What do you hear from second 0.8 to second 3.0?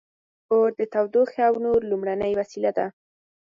تودوخې او نور لومړنۍ وسیله وه.